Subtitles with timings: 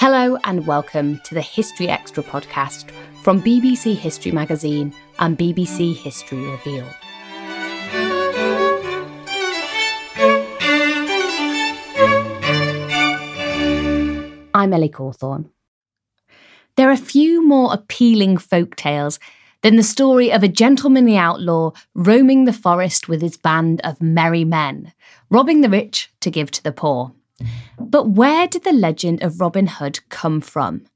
[0.00, 2.92] Hello and welcome to the History Extra podcast
[3.24, 6.94] from BBC History Magazine and BBC History Revealed.
[14.54, 15.50] I'm Ellie Cawthorne.
[16.76, 19.18] There are few more appealing folk tales
[19.62, 24.44] than the story of a gentlemanly outlaw roaming the forest with his band of merry
[24.44, 24.92] men,
[25.28, 27.12] robbing the rich to give to the poor.
[27.78, 30.86] But where did the legend of Robin Hood come from?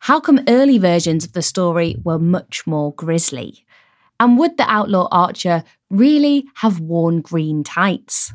[0.00, 3.64] How come early versions of the story were much more grisly?
[4.18, 8.32] And would the outlaw archer really have worn green tights?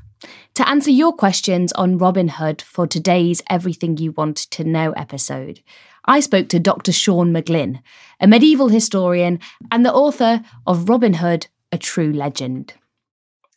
[0.56, 5.62] To answer your questions on Robin Hood for today's Everything You Want to Know episode,
[6.06, 6.92] I spoke to Dr.
[6.92, 7.82] Sean McGlynn,
[8.20, 9.40] a medieval historian
[9.72, 12.74] and the author of Robin Hood, A True Legend.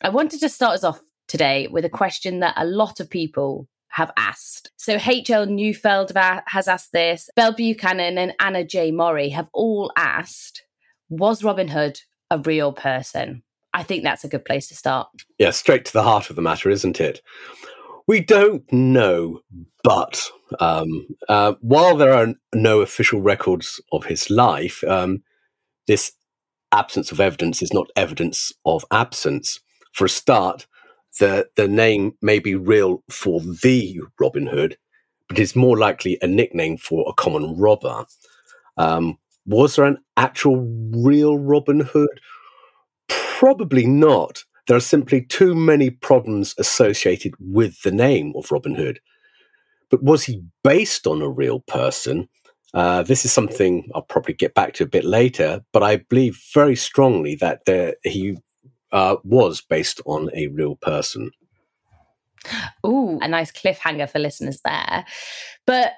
[0.01, 3.67] I wanted to start us off today with a question that a lot of people
[3.91, 4.71] have asked.
[4.77, 5.45] So H.L.
[5.47, 8.91] Neufeld has asked this, Belle Buchanan and Anna J.
[8.91, 10.63] Murray have all asked,
[11.09, 11.99] was Robin Hood
[12.29, 13.43] a real person?
[13.73, 15.07] I think that's a good place to start.
[15.37, 17.21] Yeah, straight to the heart of the matter, isn't it?
[18.07, 19.41] We don't know,
[19.83, 25.23] but um, uh, while there are no official records of his life, um,
[25.87, 26.13] this
[26.71, 29.59] absence of evidence is not evidence of absence.
[29.93, 30.67] For a start,
[31.19, 34.77] the, the name may be real for the Robin Hood,
[35.27, 38.05] but is more likely a nickname for a common robber.
[38.77, 42.19] Um, was there an actual real Robin Hood?
[43.07, 44.43] Probably not.
[44.67, 48.99] There are simply too many problems associated with the name of Robin Hood.
[49.89, 52.29] But was he based on a real person?
[52.73, 56.41] Uh, this is something I'll probably get back to a bit later, but I believe
[56.53, 58.37] very strongly that there, he
[58.91, 61.31] uh, was based on a real person.
[62.85, 65.05] Ooh, a nice cliffhanger for listeners there.
[65.65, 65.93] But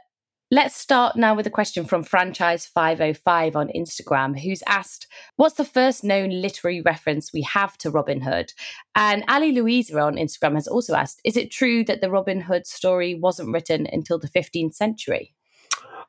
[0.53, 6.03] Let's start now with a question from Franchise505 on Instagram, who's asked, What's the first
[6.03, 8.53] known literary reference we have to Robin Hood?
[8.93, 12.67] And Ali Louisa on Instagram has also asked, Is it true that the Robin Hood
[12.67, 15.33] story wasn't written until the 15th century?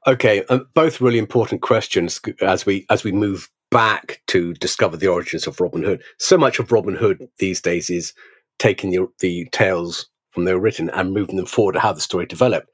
[0.07, 5.09] Okay, um, both really important questions as we as we move back to discover the
[5.09, 6.03] origins of Robin Hood.
[6.19, 8.15] So much of Robin Hood these days is
[8.59, 12.01] taking the, the tales from they were written and moving them forward to how the
[12.01, 12.69] story developed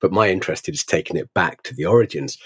[0.00, 2.38] but my interest is taking it back to the origins.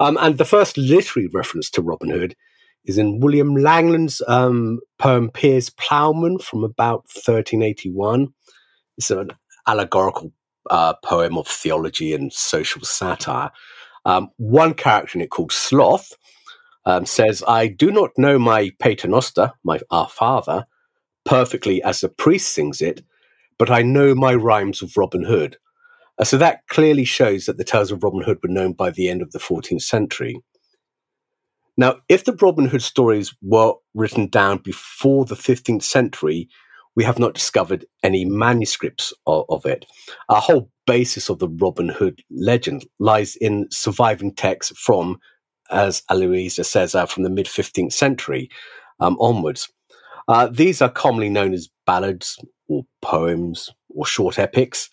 [0.00, 2.36] Um, and the first literary reference to Robin Hood
[2.84, 8.28] is in William Langland's um, poem Piers Plowman from about 1381.
[8.96, 9.30] It's an
[9.66, 10.32] allegorical
[10.70, 13.50] uh, poem of theology and social satire.
[14.04, 16.12] Um, one character in it, called Sloth,
[16.88, 20.64] um, says, I do not know my paternoster, my our father,
[21.26, 23.04] perfectly as the priest sings it,
[23.58, 25.58] but I know my rhymes of Robin Hood.
[26.18, 29.10] Uh, so that clearly shows that the tales of Robin Hood were known by the
[29.10, 30.40] end of the 14th century.
[31.76, 36.48] Now, if the Robin Hood stories were written down before the 15th century,
[36.96, 39.84] we have not discovered any manuscripts of, of it.
[40.30, 45.18] Our whole basis of the Robin Hood legend lies in surviving texts from,
[45.70, 48.48] as Aloisa says, uh, from the mid 15th century
[49.00, 49.68] um, onwards.
[50.28, 52.38] Uh, these are commonly known as ballads
[52.68, 54.90] or poems or short epics.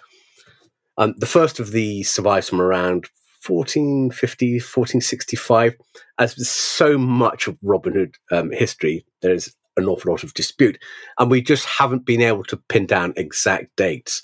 [0.97, 3.07] Um, the first of these survives from around
[3.45, 5.75] 1450, 1465.
[6.17, 10.79] As with so much of Robin Hood um, history, there's an awful lot of dispute,
[11.19, 14.21] and we just haven't been able to pin down exact dates.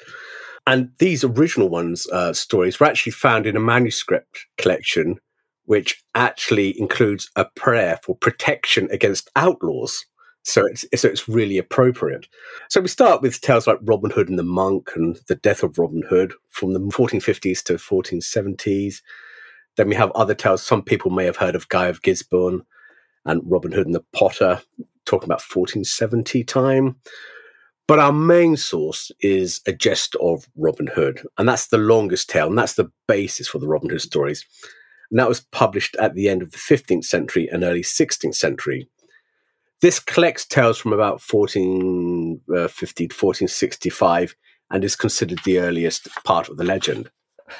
[0.65, 5.19] And these original ones, uh, stories, were actually found in a manuscript collection,
[5.65, 10.05] which actually includes a prayer for protection against outlaws.
[10.43, 12.27] So it's so it's really appropriate.
[12.69, 15.77] So we start with tales like Robin Hood and the Monk and the death of
[15.77, 19.01] Robin Hood from the 1450s to 1470s.
[19.77, 20.63] Then we have other tales.
[20.63, 22.63] Some people may have heard of Guy of Gisborne
[23.25, 24.61] and Robin Hood and the Potter,
[25.05, 26.95] talking about 1470 time.
[27.87, 32.47] But our main source is A Gest of Robin Hood, and that's the longest tale,
[32.47, 34.45] and that's the basis for the Robin Hood stories.
[35.11, 38.87] And that was published at the end of the 15th century and early 16th century.
[39.81, 44.35] This collects tales from about 1450 uh, to 1465
[44.69, 47.11] and is considered the earliest part of the legend.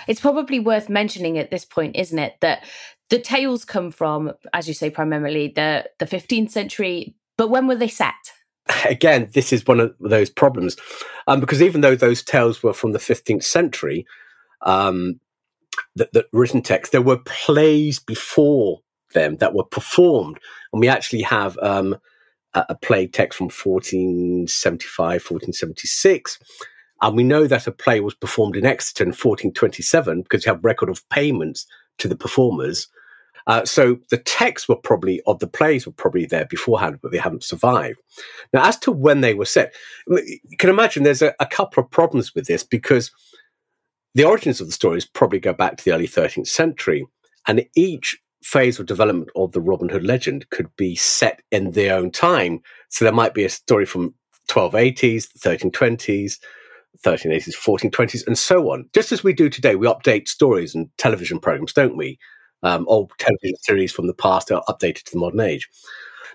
[0.07, 2.63] It's probably worth mentioning at this point, isn't it, that
[3.09, 7.75] the tales come from, as you say, primarily the, the 15th century, but when were
[7.75, 8.13] they set?
[8.85, 10.77] Again, this is one of those problems,
[11.27, 14.05] um, because even though those tales were from the 15th century,
[14.61, 15.19] um,
[15.95, 18.79] the written text, there were plays before
[19.13, 20.39] them that were performed,
[20.71, 21.97] and we actually have um,
[22.53, 26.39] a, a play text from 1475, 1476
[27.01, 30.63] and we know that a play was performed in Exeter in 1427 because you have
[30.63, 31.65] record of payments
[31.97, 32.87] to the performers.
[33.47, 37.17] Uh, so the texts were probably of the plays were probably there beforehand, but they
[37.17, 37.99] haven't survived.
[38.53, 39.73] Now, as to when they were set,
[40.07, 43.11] you can imagine there's a, a couple of problems with this because
[44.13, 47.05] the origins of the stories probably go back to the early 13th century,
[47.47, 51.95] and each phase of development of the Robin Hood legend could be set in their
[51.95, 52.61] own time.
[52.89, 54.13] So there might be a story from
[54.49, 56.39] 1280s, 1320s,
[57.05, 58.89] 1380s, 1420s, and so on.
[58.93, 62.19] Just as we do today, we update stories and television programs, don't we?
[62.63, 65.69] Um, old television series from the past are updated to the modern age.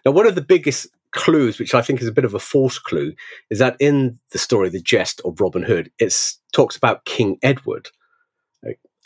[0.05, 2.79] Now, one of the biggest clues, which I think is a bit of a false
[2.79, 3.13] clue,
[3.51, 6.15] is that in the story, The Gest of Robin Hood, it
[6.53, 7.89] talks about King Edward.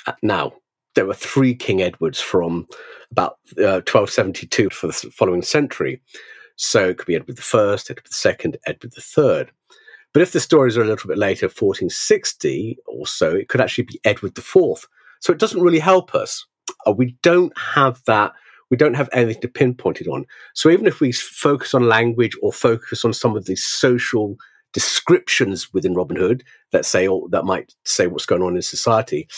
[0.07, 0.53] Uh, now,
[0.95, 2.67] there were three King Edwards from
[3.11, 6.01] about uh, 1272 for the following century.
[6.57, 9.53] So it could be Edward I, Edward II, Edward III.
[10.13, 13.85] But if the stories are a little bit later, 1460 or so, it could actually
[13.85, 14.87] be Edward IV.
[15.21, 16.45] So it doesn't really help us.
[16.87, 18.33] Uh, we don't have that.
[18.71, 20.27] We don't have anything to pinpoint it on.
[20.55, 24.37] So even if we focus on language or focus on some of the social
[24.73, 29.29] descriptions within Robin Hood that say or that might say what's going on in society,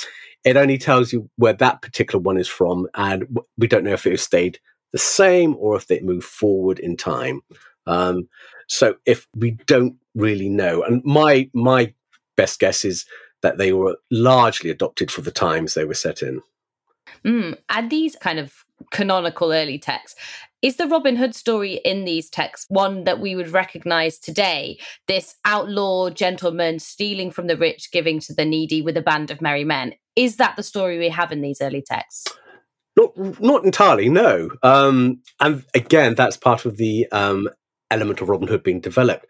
[0.44, 4.06] it only tells you where that particular one is from, and we don't know if
[4.06, 4.58] it stayed
[4.92, 7.40] the same or if it moved forward in time.
[7.86, 8.28] Um,
[8.68, 11.94] so if we don't really know, and my my
[12.36, 13.06] best guess is
[13.42, 16.40] that they were largely adopted for the times they were set in.
[17.24, 20.18] Mm, and these kind of canonical early texts.
[20.62, 24.78] Is the Robin Hood story in these texts one that we would recognize today?
[25.08, 29.40] This outlaw gentleman stealing from the rich, giving to the needy with a band of
[29.40, 29.94] merry men.
[30.14, 32.28] Is that the story we have in these early texts?
[32.96, 34.50] Not, not entirely, no.
[34.62, 37.48] Um, and again, that's part of the um,
[37.90, 39.26] element of Robin Hood being developed.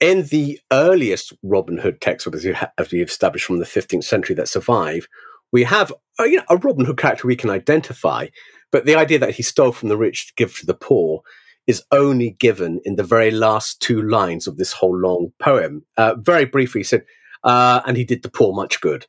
[0.00, 2.54] In the earliest Robin Hood texts, as, you
[2.92, 5.06] we established from the 15th century that survive,
[5.52, 8.28] we have a, you know, a Robin Hood character we can identify,
[8.72, 11.22] but the idea that he stole from the rich to give to the poor
[11.66, 15.84] is only given in the very last two lines of this whole long poem.
[15.96, 17.04] Uh, very briefly, he said,
[17.42, 19.06] uh, and he did the poor much good.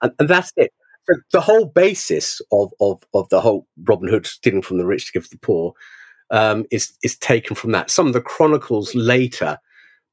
[0.00, 0.72] And, and that's it.
[1.04, 5.06] So the whole basis of, of, of the whole Robin Hood stealing from the rich
[5.06, 5.74] to give to the poor
[6.30, 7.90] um, is is taken from that.
[7.90, 9.58] Some of the chronicles later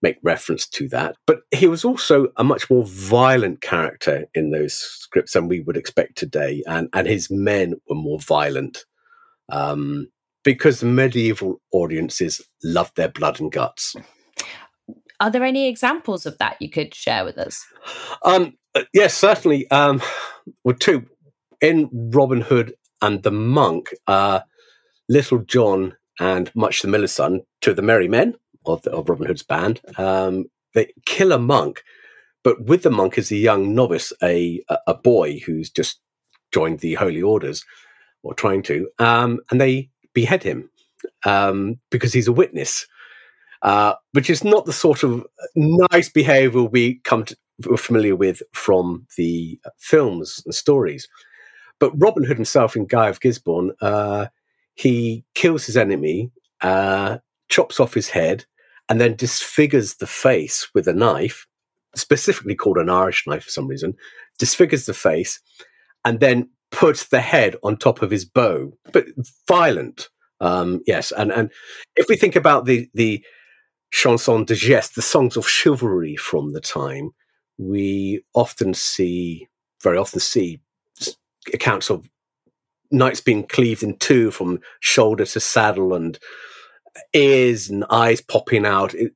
[0.02, 4.74] make reference to that, but he was also a much more violent character in those
[4.74, 8.86] scripts than we would expect today, and and his men were more violent.
[9.52, 10.08] Um,
[10.44, 13.94] because medieval audiences loved their blood and guts.
[15.20, 17.66] Are there any examples of that you could share with us?
[18.24, 18.58] Um,
[18.94, 19.70] yes, certainly.
[19.70, 20.02] Um,
[20.64, 21.06] well, two
[21.60, 23.94] in Robin Hood and the Monk.
[24.08, 24.40] Uh,
[25.10, 28.36] Little John and Much the Miller's Son, to the merry men
[28.66, 29.82] of, the, of Robin Hood's band.
[29.98, 31.84] Um, they kill a monk,
[32.44, 36.00] but with the monk is a young novice, a, a boy who's just
[36.52, 37.64] joined the holy orders
[38.24, 40.70] or trying to, um, and they behead him
[41.26, 42.86] um, because he's a witness,
[43.62, 45.26] uh, which is not the sort of
[45.56, 47.36] nice behavior we come to,
[47.68, 51.08] we're familiar with from the films and stories.
[51.80, 54.28] But Robin Hood himself in Guy of Gisborne uh,
[54.80, 57.18] he kills his enemy, uh,
[57.50, 58.46] chops off his head,
[58.88, 61.48] and then disfigures the face with a knife,
[61.96, 63.96] specifically called an Irish knife for some reason,
[64.38, 65.40] disfigures the face,
[66.06, 68.72] and then puts the head on top of his bow.
[68.92, 69.06] But
[69.48, 71.12] violent, um, yes.
[71.12, 71.52] And and
[71.96, 73.24] if we think about the the
[73.92, 77.12] chansons de geste, the songs of chivalry from the time,
[77.58, 79.48] we often see,
[79.82, 80.62] very often see
[81.54, 82.08] accounts of
[82.92, 86.20] knights being cleaved in two from shoulder to saddle and
[87.14, 89.14] ears and eyes popping out, it,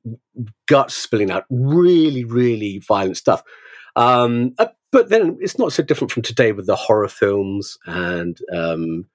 [0.66, 3.42] guts spilling out, really, really violent stuff.
[3.96, 8.38] Um, uh, but then it's not so different from today with the horror films and
[8.52, 9.06] um,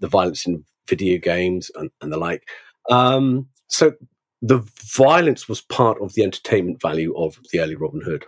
[0.00, 2.48] the violence in video games and, and the like.
[2.90, 3.92] Um, so
[4.42, 4.62] the
[4.94, 8.26] violence was part of the entertainment value of the early Robin Hood.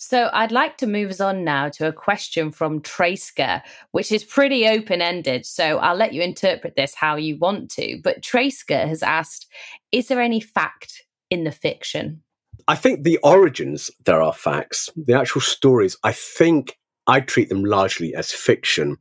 [0.00, 4.22] So I'd like to move us on now to a question from Trasker, which is
[4.22, 5.44] pretty open ended.
[5.44, 8.00] So I'll let you interpret this how you want to.
[8.04, 9.48] But Trasker has asked
[9.90, 12.22] Is there any fact in the fiction?
[12.68, 14.88] I think the origins, there are facts.
[14.94, 16.78] The actual stories, I think
[17.08, 18.98] I treat them largely as fiction.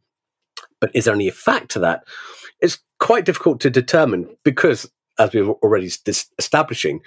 [0.81, 2.05] But is there any fact to that?
[2.59, 4.89] It's quite difficult to determine because,
[5.19, 5.91] as we are already
[6.39, 7.01] establishing,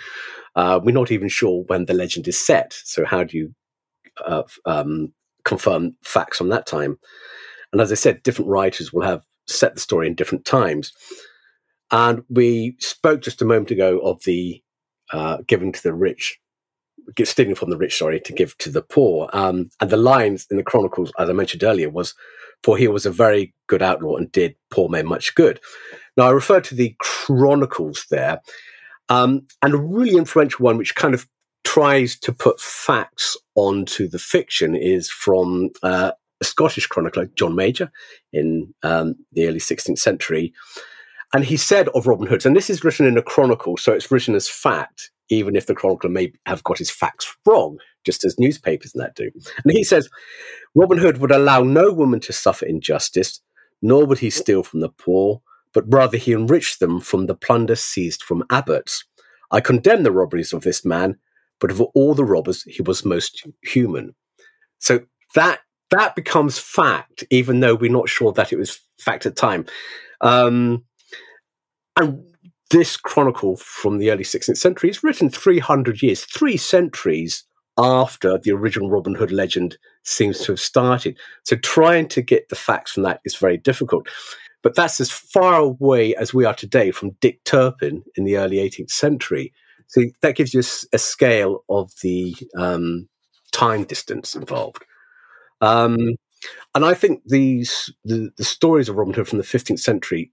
[0.54, 2.72] uh, we're not even sure when the legend is set.
[2.84, 3.52] So, how do you
[4.26, 5.12] uh, um,
[5.44, 6.98] confirm facts from that time.
[7.72, 10.92] And as I said, different writers will have set the story in different times.
[11.90, 14.62] And we spoke just a moment ago of the
[15.12, 16.38] uh, giving to the rich,
[17.24, 19.28] stealing from the rich, sorry, to give to the poor.
[19.32, 22.14] Um, and the lines in the Chronicles, as I mentioned earlier, was,
[22.62, 25.58] "For he was a very good outlaw and did poor men much good."
[26.16, 28.40] Now I refer to the Chronicles there,
[29.08, 31.26] um, and a really influential one, which kind of
[31.64, 37.90] tries to put facts onto the fiction is from uh, a Scottish chronicler, John Major,
[38.32, 40.52] in um, the early 16th century.
[41.32, 44.10] And he said of Robin Hood, and this is written in a chronicle, so it's
[44.10, 48.38] written as fact, even if the chronicler may have got his facts wrong, just as
[48.38, 49.30] newspapers and that do.
[49.64, 50.08] And he says,
[50.74, 53.40] Robin Hood would allow no woman to suffer injustice,
[53.82, 55.40] nor would he steal from the poor,
[55.72, 59.04] but rather he enriched them from the plunder seized from abbots.
[59.52, 61.16] I condemn the robberies of this man,
[61.60, 64.14] but of all the robbers, he was most human.
[64.78, 65.00] So
[65.34, 69.40] that that becomes fact, even though we're not sure that it was fact at the
[69.40, 69.66] time.
[70.20, 70.84] Um,
[71.98, 72.22] and
[72.70, 77.44] this chronicle from the early 16th century is written 300 years, three centuries
[77.76, 81.18] after the original Robin Hood legend seems to have started.
[81.44, 84.08] So trying to get the facts from that is very difficult.
[84.62, 88.58] But that's as far away as we are today from Dick Turpin in the early
[88.58, 89.52] 18th century,
[89.90, 93.08] so that gives you a, a scale of the um,
[93.52, 94.84] time distance involved.
[95.60, 96.14] Um,
[96.74, 100.30] and I think these the, the stories of Robin Hood from the 15th century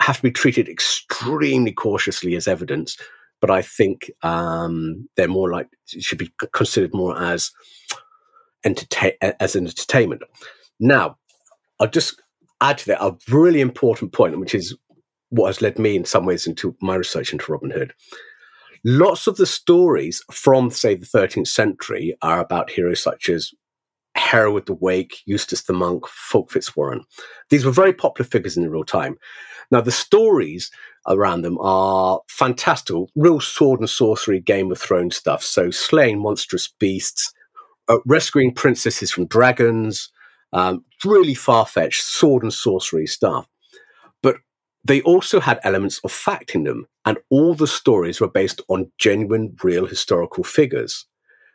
[0.00, 2.96] have to be treated extremely cautiously as evidence.
[3.40, 7.52] But I think um, they're more like should be considered more as
[8.64, 10.22] entertain as an entertainment.
[10.80, 11.16] Now,
[11.78, 12.20] I'll just
[12.60, 14.76] add to that a really important point, which is
[15.28, 17.94] what has led me in some ways into my research into Robin Hood.
[18.84, 23.52] Lots of the stories from, say, the 13th century are about heroes such as
[24.16, 27.02] Hereward the Wake, Eustace the Monk, Fulk Fitzwarren.
[27.50, 29.16] These were very popular figures in the real time.
[29.70, 30.70] Now, the stories
[31.06, 35.42] around them are fantastical, real sword and sorcery, Game of Thrones stuff.
[35.42, 37.32] So, slaying monstrous beasts,
[37.88, 40.10] uh, rescuing princesses from dragons,
[40.52, 43.46] um, really far fetched sword and sorcery stuff.
[44.86, 48.92] They also had elements of fact in them, and all the stories were based on
[48.98, 51.06] genuine, real historical figures.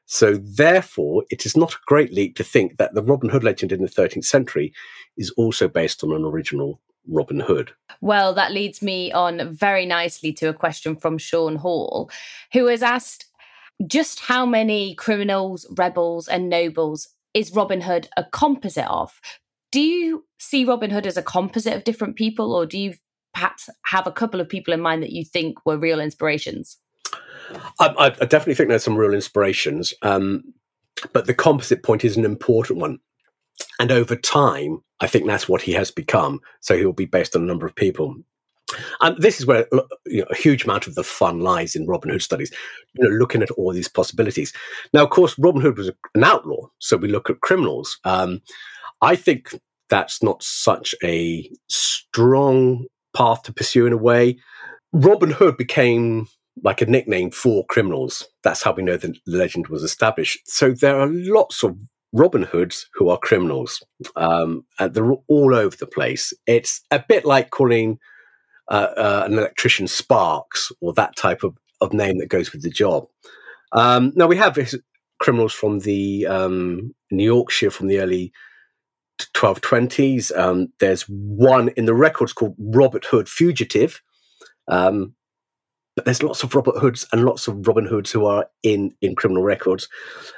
[0.05, 3.71] So, therefore, it is not a great leap to think that the Robin Hood legend
[3.71, 4.73] in the 13th century
[5.15, 7.71] is also based on an original Robin Hood.
[8.01, 12.11] Well, that leads me on very nicely to a question from Sean Hall,
[12.51, 13.27] who has asked
[13.87, 19.21] just how many criminals, rebels, and nobles is Robin Hood a composite of?
[19.71, 22.95] Do you see Robin Hood as a composite of different people, or do you
[23.33, 26.77] perhaps have a couple of people in mind that you think were real inspirations?
[27.79, 30.43] I, I definitely think there's some real inspirations, um,
[31.13, 32.99] but the composite point is an important one.
[33.79, 36.39] And over time, I think that's what he has become.
[36.61, 38.15] So he'll be based on a number of people.
[39.01, 39.67] And this is where
[40.05, 42.51] you know, a huge amount of the fun lies in Robin Hood studies,
[42.93, 44.53] you know, looking at all these possibilities.
[44.93, 47.99] Now, of course, Robin Hood was an outlaw, so we look at criminals.
[48.05, 48.41] Um,
[49.01, 49.59] I think
[49.89, 54.37] that's not such a strong path to pursue in a way.
[54.93, 56.27] Robin Hood became
[56.63, 58.27] like a nickname for criminals.
[58.43, 60.39] That's how we know the legend was established.
[60.45, 61.77] So there are lots of
[62.13, 63.81] Robin Hoods who are criminals.
[64.15, 66.33] Um, and they're all over the place.
[66.45, 67.99] It's a bit like calling
[68.69, 72.69] uh, uh, an electrician Sparks or that type of, of name that goes with the
[72.69, 73.07] job.
[73.71, 74.57] Um, now we have
[75.19, 78.33] criminals from the um, New Yorkshire from the early
[79.33, 80.35] 1220s.
[80.37, 84.01] Um, there's one in the records called Robert Hood Fugitive.
[84.67, 85.15] Um,
[85.95, 89.15] but there's lots of Robert Hoods and lots of Robin Hoods who are in, in
[89.15, 89.89] criminal records.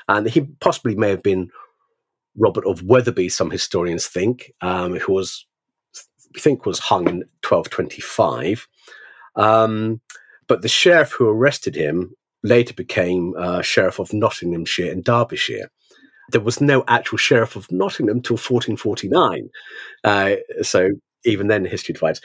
[0.07, 1.51] And he possibly may have been
[2.37, 5.45] Robert of Wetherby, some historians think, um, who was,
[6.35, 8.67] I think, was hung in 1225.
[9.35, 10.01] Um,
[10.47, 15.69] But the sheriff who arrested him later became uh, sheriff of Nottinghamshire and Derbyshire.
[16.29, 19.49] There was no actual sheriff of Nottingham till 1449.
[20.03, 20.89] Uh, so
[21.25, 22.21] even then, history divides.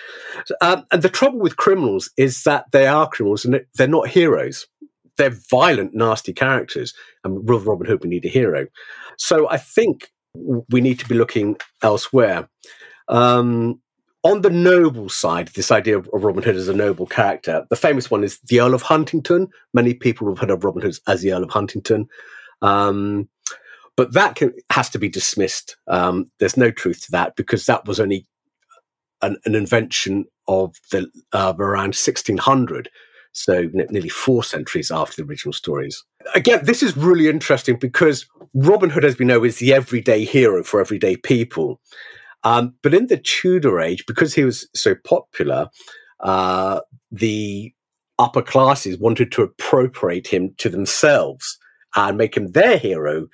[0.60, 4.66] Um, and the trouble with criminals is that they are criminals and they're not heroes.
[5.16, 6.94] They're violent, nasty characters.
[7.24, 8.66] And with Robin Hood, we need a hero.
[9.16, 12.48] So I think we need to be looking elsewhere.
[13.08, 13.80] Um,
[14.24, 18.10] on the noble side, this idea of Robin Hood as a noble character, the famous
[18.10, 19.48] one is the Earl of Huntingdon.
[19.72, 22.08] Many people have heard of Robin Hood as the Earl of Huntingdon.
[22.60, 23.28] Um,
[23.98, 25.76] but that can, has to be dismissed.
[25.88, 28.28] Um, there's no truth to that because that was only
[29.22, 32.88] an, an invention of the uh, around 1600
[33.32, 36.02] so nearly four centuries after the original stories.
[36.34, 40.62] Again, this is really interesting because Robin Hood, as we know, is the everyday hero
[40.62, 41.80] for everyday people.
[42.44, 45.68] Um, but in the Tudor age, because he was so popular,
[46.20, 47.72] uh, the
[48.18, 51.58] upper classes wanted to appropriate him to themselves
[51.94, 53.26] and make him their hero.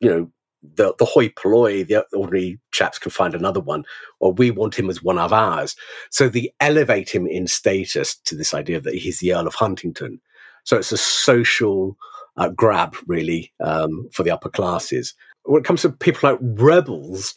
[0.00, 0.30] You know,
[0.74, 3.84] the, the hoi polloi, the ordinary chaps can find another one,
[4.20, 5.76] or we want him as one of ours.
[6.10, 10.20] So they elevate him in status to this idea that he's the Earl of Huntingdon.
[10.64, 11.96] So it's a social
[12.36, 15.14] uh, grab, really, um, for the upper classes.
[15.44, 17.34] When it comes to people like rebels,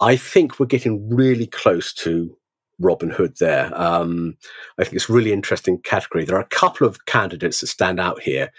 [0.00, 2.36] I think we're getting really close to
[2.78, 3.70] Robin Hood there.
[3.74, 4.36] Um,
[4.78, 6.24] I think it's a really interesting category.
[6.24, 8.50] There are a couple of candidates that stand out here.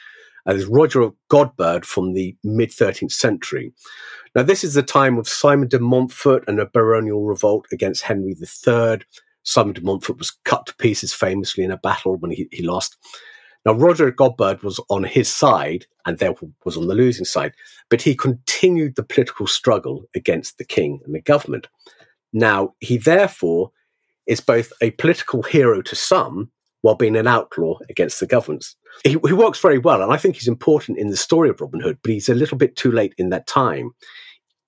[0.46, 3.74] Uh, there's Roger Godberd from the mid 13th century.
[4.36, 8.36] Now, this is the time of Simon de Montfort and a baronial revolt against Henry
[8.40, 9.02] III.
[9.44, 12.98] Simon de Montfort was cut to pieces famously in a battle when he, he lost.
[13.66, 17.54] Now, Roger Godberd was on his side and therefore was on the losing side,
[17.90, 21.68] but he continued the political struggle against the king and the government.
[22.34, 23.72] Now, he therefore
[24.26, 26.52] is both a political hero to some
[26.82, 28.76] while being an outlaw against the governments.
[29.04, 31.80] He, he, works very well, and I think he's important in the story of Robin
[31.80, 33.92] Hood, but he's a little bit too late in that time.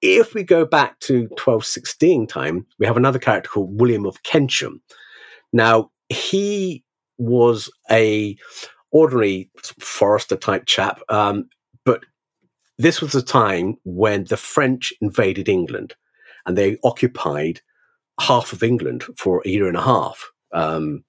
[0.01, 4.81] If we go back to 1216 time, we have another character called William of Kensham.
[5.51, 6.83] Now, he
[7.17, 8.37] was a
[8.91, 9.49] ordinary
[9.79, 11.47] forester type chap, um,
[11.85, 12.03] but
[12.77, 15.95] this was a time when the French invaded England
[16.45, 17.61] and they occupied
[18.19, 20.29] half of England for a year and a half.
[20.53, 21.03] Um,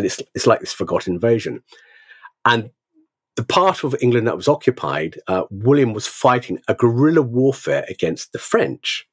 [0.00, 1.62] and it's it's like this forgotten invasion.
[2.44, 2.70] And
[3.36, 8.32] the part of England that was occupied, uh, William was fighting a guerrilla warfare against
[8.32, 9.06] the French,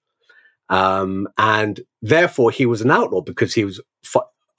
[0.69, 3.82] um, and therefore he was an outlaw because he was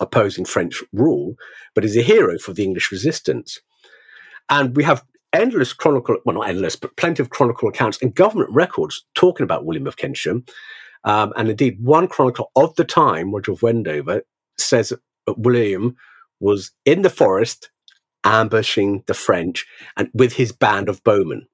[0.01, 1.35] opposing French rule,
[1.75, 3.61] but he's a hero for the English resistance.
[4.49, 8.51] And we have endless chronicle, well, not endless, but plenty of chronicle accounts and government
[8.53, 10.49] records talking about William of Kensham.
[11.05, 14.23] Um, and indeed, one chronicle of the time, Roger of Wendover,
[14.57, 15.97] says that William
[16.41, 17.71] was in the forest
[18.25, 21.47] ambushing the French and with his band of bowmen.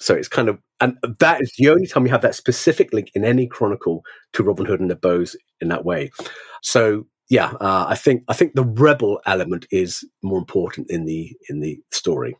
[0.00, 3.10] So it's kind of, and that is the only time we have that specific link
[3.14, 4.02] in any chronicle
[4.34, 6.10] to Robin Hood and the bows in that way.
[6.62, 11.34] So yeah, uh, I think I think the rebel element is more important in the
[11.48, 12.36] in the story.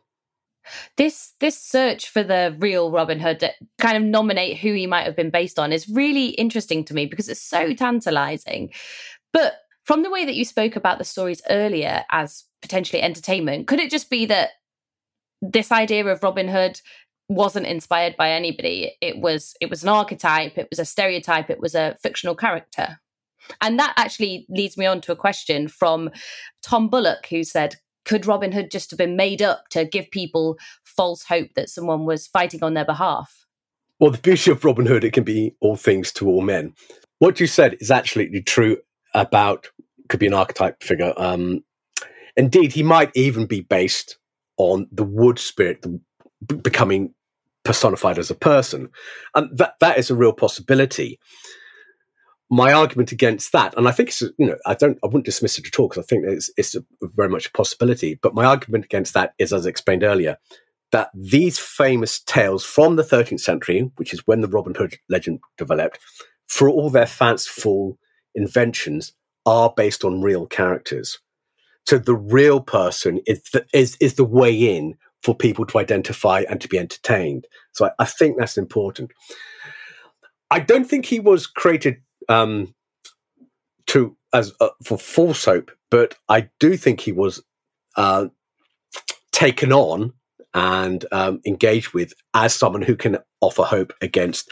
[0.97, 5.05] This this search for the real Robin Hood to kind of nominate who he might
[5.05, 8.71] have been based on is really interesting to me because it's so tantalizing.
[9.33, 9.55] But
[9.87, 13.89] from the way that you spoke about the stories earlier as potentially entertainment, could it
[13.89, 14.49] just be that
[15.41, 16.81] this idea of Robin Hood
[17.29, 18.97] wasn't inspired by anybody?
[19.01, 22.99] It was it was an archetype, it was a stereotype, it was a fictional character.
[23.61, 26.09] And that actually leads me on to a question from
[26.61, 30.57] Tom Bullock, who said, Could Robin Hood just have been made up to give people
[30.83, 33.45] false hope that someone was fighting on their behalf?
[34.01, 36.73] Well, the beauty of Robin Hood, it can be all things to all men.
[37.19, 38.77] What you said is absolutely true
[39.17, 39.67] about
[40.09, 41.13] could be an archetype figure.
[41.17, 41.63] Um,
[42.37, 44.17] indeed, he might even be based
[44.57, 47.13] on the wood spirit b- becoming
[47.63, 48.89] personified as a person,
[49.35, 51.19] and that that is a real possibility.
[52.49, 55.57] My argument against that, and I think it's you know I don't I wouldn't dismiss
[55.59, 58.15] it at all because I think it's it's a, very much a possibility.
[58.15, 60.37] But my argument against that is, as I explained earlier,
[60.91, 65.39] that these famous tales from the 13th century, which is when the Robin Hood legend
[65.57, 65.99] developed,
[66.47, 67.97] for all their fanciful
[68.37, 69.13] inventions,
[69.45, 71.19] are based on real characters.
[71.85, 76.43] So the real person is the, is, is the way in for people to identify
[76.49, 77.47] and to be entertained.
[77.73, 79.11] So I, I think that's important.
[80.51, 81.97] I don't think he was created
[82.29, 82.73] um,
[83.87, 87.41] to as uh, for false hope, but I do think he was
[87.95, 88.27] uh,
[89.31, 90.13] taken on
[90.53, 94.51] and um, engaged with as someone who can offer hope against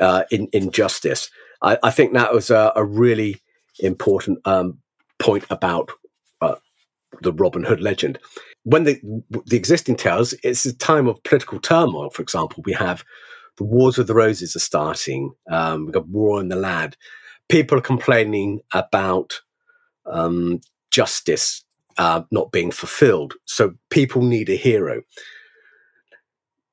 [0.00, 1.30] uh, in, injustice.
[1.62, 3.40] I, I, think that was a, a really
[3.80, 4.78] important um,
[5.18, 5.90] point about
[6.40, 6.56] uh,
[7.22, 8.18] the Robin Hood legend.
[8.64, 9.00] When the
[9.46, 12.10] the existing tales, it's a time of political turmoil.
[12.10, 13.04] For example, we have
[13.56, 15.32] the Wars of the Roses are starting.
[15.50, 16.96] Um, we've got War in the Land.
[17.48, 19.40] People are complaining about
[20.04, 21.64] um, justice
[21.98, 23.34] uh, not being fulfilled.
[23.44, 25.02] So people need a hero.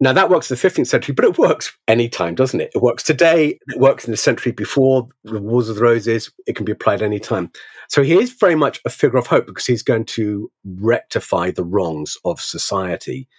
[0.04, 2.72] Now that works in the 15th century, but it works anytime, doesn't it?
[2.76, 3.58] It works today.
[3.68, 6.30] It works in the century before the Wars of the Roses.
[6.46, 7.50] It can be applied anytime.
[7.88, 11.64] So he is very much a figure of hope because he's going to rectify the
[11.64, 13.30] wrongs of society,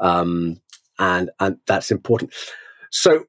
[0.00, 0.60] um,
[0.98, 2.34] and and that's important.
[2.90, 3.26] So,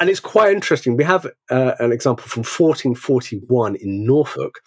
[0.00, 0.96] and it's quite interesting.
[0.96, 4.60] We have uh, an example from 1441 in Norfolk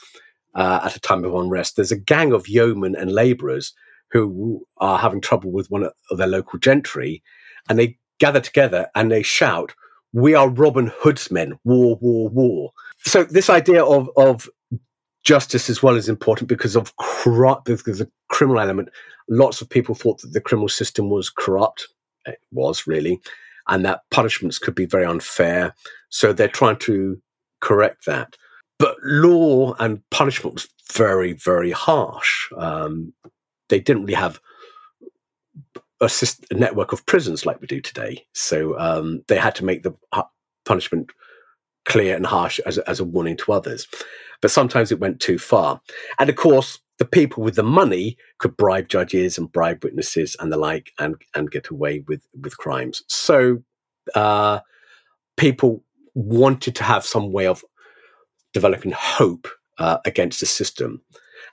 [0.54, 1.76] uh, at a time of unrest.
[1.76, 3.74] There's a gang of yeomen and labourers
[4.12, 7.24] who are having trouble with one of their local gentry
[7.70, 9.74] and they gather together and they shout,
[10.12, 11.58] "We are Robin Hood's men!
[11.64, 14.50] War, war, war!" So this idea of of
[15.24, 18.90] justice as well is important because of a criminal element.
[19.30, 21.88] Lots of people thought that the criminal system was corrupt.
[22.26, 23.22] It was really,
[23.68, 25.74] and that punishments could be very unfair.
[26.10, 27.22] So they're trying to
[27.62, 28.36] correct that.
[28.80, 32.50] But law and punishment was very, very harsh.
[32.58, 33.14] Um,
[33.70, 34.40] they didn't really have
[36.04, 38.26] a, system, a network of prisons like we do today.
[38.34, 39.94] So um, they had to make the
[40.66, 41.12] punishment
[41.86, 43.88] clear and harsh as, as a warning to others.
[44.42, 45.82] But sometimes it went too far.
[46.20, 50.52] And of course, the people with the money could bribe judges and bribe witnesses and
[50.52, 53.04] the like and, and get away with, with crimes.
[53.08, 53.64] So
[54.16, 54.60] uh,
[55.38, 57.64] people wanted to have some way of
[58.54, 59.48] developing hope
[59.80, 61.02] uh, against the system.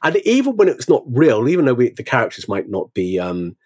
[0.02, 3.56] And even when it's not real, even though we, the characters might not be um,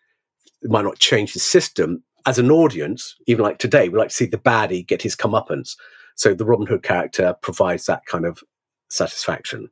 [0.65, 2.03] it might not change the system.
[2.27, 5.77] As an audience, even like today, we like to see the baddie get his comeuppance.
[6.17, 8.43] So the Robin Hood character provides that kind of
[8.89, 9.69] satisfaction.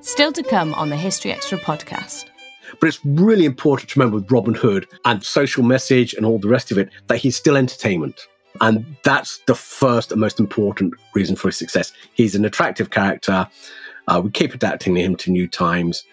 [0.00, 2.26] Still to come on the History Extra podcast.
[2.80, 6.48] But it's really important to remember with Robin Hood and social message and all the
[6.48, 8.28] rest of it that he's still entertainment.
[8.60, 11.92] And that's the first and most important reason for his success.
[12.14, 13.48] He's an attractive character.
[14.06, 16.04] Uh, we keep adapting him to new times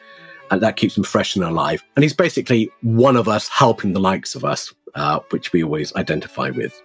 [0.52, 1.84] and that keeps him fresh and alive.
[1.96, 5.94] And he's basically one of us helping the likes of us, uh, which we always
[5.96, 6.82] identify with.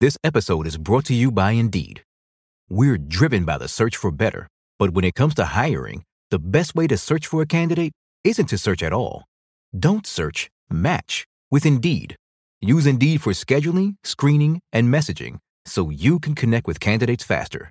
[0.00, 2.02] This episode is brought to you by Indeed.
[2.68, 4.46] We're driven by the search for better,
[4.78, 8.46] but when it comes to hiring, the best way to search for a candidate isn't
[8.46, 9.24] to search at all.
[9.76, 12.16] Don't search, match with Indeed.
[12.60, 17.70] Use Indeed for scheduling, screening, and messaging so you can connect with candidates faster.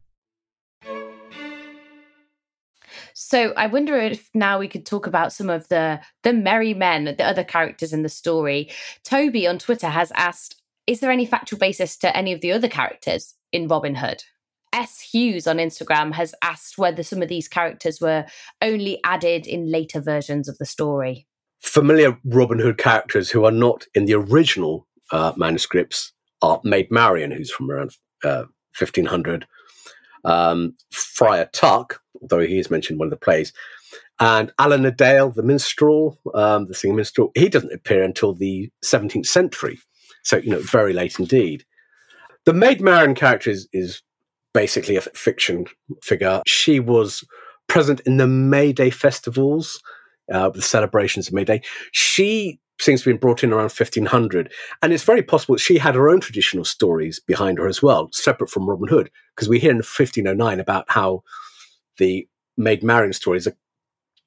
[3.13, 7.05] So I wonder if now we could talk about some of the the merry men,
[7.05, 8.69] the other characters in the story.
[9.03, 12.67] Toby on Twitter has asked, is there any factual basis to any of the other
[12.67, 14.23] characters in Robin Hood?
[14.73, 15.01] S.
[15.01, 18.25] Hughes on Instagram has asked whether some of these characters were
[18.61, 21.27] only added in later versions of the story.
[21.59, 27.31] Familiar Robin Hood characters who are not in the original uh, manuscripts are Maid Marian,
[27.31, 27.91] who's from around
[28.23, 28.45] uh,
[28.77, 29.45] 1500,
[30.23, 33.53] um, Friar Tuck, although he is mentioned in one of the plays,
[34.19, 38.71] and Alan a Dale, the minstrel, um, the singing minstrel, he doesn't appear until the
[38.85, 39.79] 17th century.
[40.23, 41.65] So, you know, very late indeed.
[42.45, 44.01] The Maid Marian character is, is
[44.53, 45.65] basically a fiction
[46.03, 46.41] figure.
[46.45, 47.23] She was
[47.67, 49.81] present in the May Day festivals
[50.31, 51.61] uh, the celebrations of May Day.
[51.91, 54.51] She seems to have been brought in around 1500.
[54.81, 58.49] And it's very possible she had her own traditional stories behind her as well, separate
[58.49, 61.23] from Robin Hood, because we hear in 1509 about how
[62.01, 63.55] the Maid Marian stories are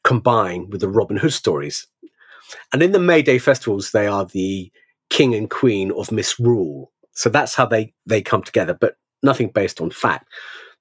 [0.04, 1.87] combined with the Robin Hood stories.
[2.72, 4.70] And in the May Day festivals, they are the
[5.10, 6.92] king and queen of misrule.
[7.12, 10.28] So that's how they, they come together, but nothing based on fact.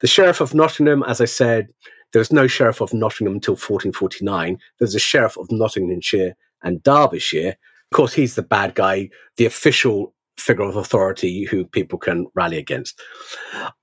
[0.02, 1.70] The Sheriff of Nottingham, as I said,
[2.12, 4.60] there was no Sheriff of Nottingham until 1449.
[4.78, 7.56] There's a Sheriff of Nottinghamshire and Derbyshire.
[7.92, 12.58] Of course, he's the bad guy, the official figure of authority who people can rally
[12.58, 13.00] against.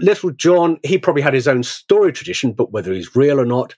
[0.01, 3.75] Little John, he probably had his own story tradition, but whether he's real or not,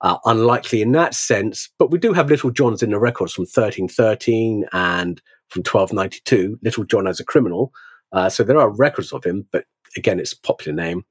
[0.00, 1.68] uh, unlikely in that sense.
[1.78, 6.84] But we do have Little John's in the records from 1313 and from 1292, Little
[6.84, 7.72] John as a criminal.
[8.12, 9.64] Uh, so there are records of him, but
[9.96, 11.04] again, it's a popular name.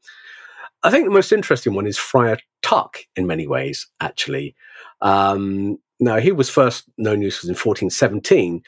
[0.83, 4.55] I think the most interesting one is Friar Tuck in many ways, actually.
[5.01, 8.61] Um, now, he was first known use in 1417.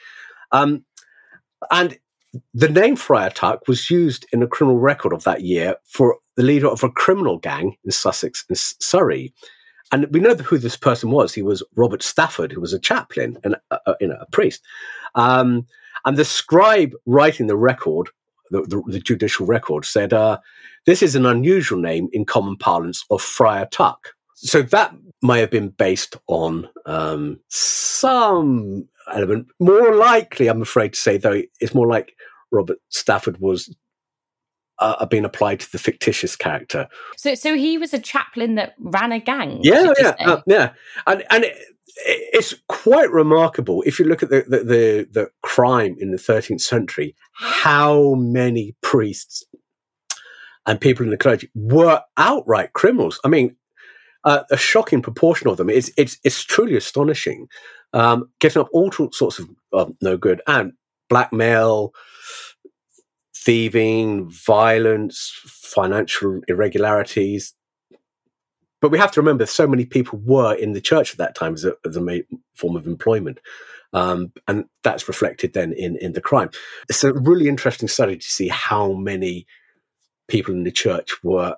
[0.52, 0.84] Um,
[1.70, 1.98] and
[2.54, 6.42] the name Friar Tuck was used in a criminal record of that year for the
[6.42, 9.32] leader of a criminal gang in Sussex and Surrey.
[9.90, 11.34] And we know who this person was.
[11.34, 14.62] He was Robert Stafford, who was a chaplain and a, you know, a priest.
[15.14, 15.66] Um,
[16.06, 18.08] and the scribe writing the record,
[18.50, 20.38] the, the, the judicial record, said, uh,
[20.86, 24.14] This is an unusual name in common parlance of Friar Tuck.
[24.34, 29.48] So that may have been based on um, some element.
[29.58, 32.14] More likely, I'm afraid to say, though, it's more like
[32.50, 33.74] Robert Stafford was
[34.78, 36.88] uh, being applied to the fictitious character.
[37.16, 39.60] So, so he was a chaplain that ran a gang.
[39.62, 40.72] Yeah, yeah, uh, yeah,
[41.06, 41.56] and and it,
[41.96, 46.60] it's quite remarkable if you look at the, the the, the crime in the 13th
[46.60, 47.14] century.
[47.32, 49.44] How many priests
[50.66, 53.20] and people in the clergy were outright criminals?
[53.24, 53.56] I mean,
[54.24, 55.70] uh, a shocking proportion of them.
[55.70, 57.48] It's it's it's truly astonishing.
[57.94, 60.72] Um, getting up all sorts of uh, no good and
[61.08, 61.92] blackmail,
[63.36, 67.54] thieving, violence, financial irregularities.
[68.80, 71.54] But we have to remember, so many people were in the church at that time
[71.54, 72.22] as a, as a
[72.54, 73.40] form of employment.
[73.92, 76.50] Um, and that's reflected then in, in the crime.
[76.88, 79.46] It's a really interesting study to see how many
[80.28, 81.54] people in the church were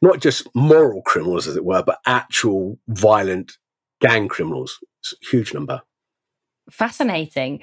[0.00, 3.58] not just moral criminals, as it were, but actual violent
[4.00, 4.78] gang criminals.
[5.30, 5.82] Huge number.
[6.70, 7.60] Fascinating.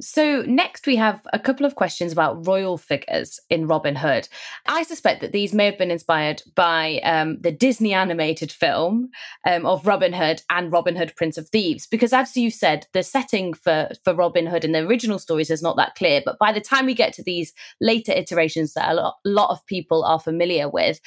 [0.00, 4.28] So, next we have a couple of questions about royal figures in Robin Hood.
[4.66, 9.10] I suspect that these may have been inspired by um, the Disney animated film
[9.46, 13.02] um, of Robin Hood and Robin Hood, Prince of Thieves, because as you said, the
[13.02, 16.22] setting for, for Robin Hood in the original stories is not that clear.
[16.24, 19.50] But by the time we get to these later iterations that a lot, a lot
[19.50, 21.00] of people are familiar with,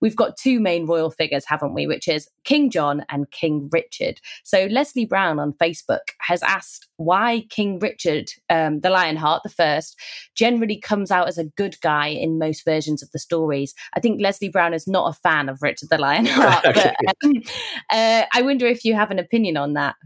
[0.00, 1.86] we've got two main royal figures, haven't we?
[1.86, 4.20] Which is King John and King Richard.
[4.44, 9.98] So, Leslie Brown on Facebook has asked why King Richard um, the Lionheart, the first,
[10.34, 13.74] generally comes out as a good guy in most versions of the stories.
[13.94, 17.42] I think Leslie Brown is not a fan of Richard the Lionheart, but um,
[17.90, 19.96] uh, I wonder if you have an opinion on that.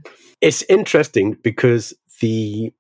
[0.40, 2.72] It's interesting because the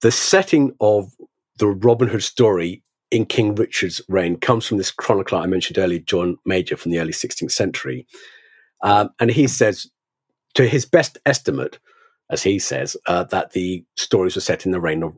[0.00, 1.12] the setting of
[1.58, 6.00] the Robin Hood story in King Richard's reign comes from this chronicler I mentioned earlier,
[6.00, 8.06] John Major from the early 16th century.
[8.82, 9.88] Um, and he says,
[10.54, 11.78] to his best estimate,
[12.30, 15.16] as he says, uh, that the stories were set in the reign of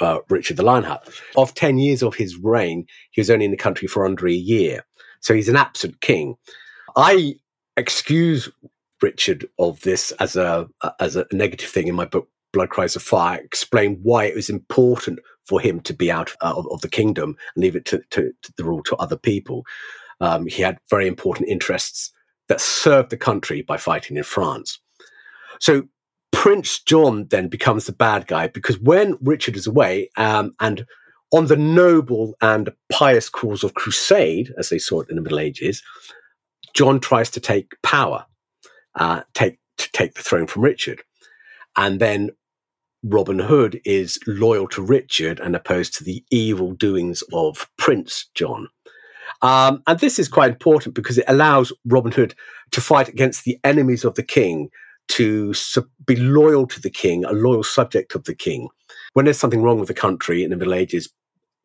[0.00, 1.08] uh, Richard the Lionheart.
[1.36, 4.32] Of 10 years of his reign, he was only in the country for under a
[4.32, 4.84] year.
[5.20, 6.36] So he's an absent king.
[6.96, 7.34] I
[7.76, 8.48] excuse
[9.02, 10.68] Richard of this as a
[11.00, 13.36] as a negative thing in my book Blood Cries Afar.
[13.36, 17.36] Explain why it was important for him to be out uh, of, of, the kingdom
[17.54, 19.64] and leave it to, to, to the rule to other people.
[20.20, 22.12] Um, he had very important interests
[22.48, 24.78] that served the country by fighting in France.
[25.60, 25.88] So
[26.32, 30.86] Prince John then becomes the bad guy because when Richard is away um, and
[31.32, 35.40] on the noble and pious cause of crusade, as they saw it in the Middle
[35.40, 35.82] Ages,
[36.74, 38.24] John tries to take power,
[38.94, 41.02] uh, take to take the throne from Richard,
[41.76, 42.30] and then
[43.04, 48.68] Robin Hood is loyal to Richard and opposed to the evil doings of Prince John.
[49.42, 52.34] Um, and this is quite important because it allows Robin Hood
[52.72, 54.70] to fight against the enemies of the king
[55.08, 55.54] to
[56.06, 58.68] be loyal to the king, a loyal subject of the king.
[59.14, 61.12] When there's something wrong with the country in the Middle Ages,